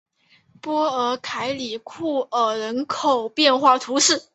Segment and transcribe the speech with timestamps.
[0.63, 4.23] 波尔凯里库尔人口变化图示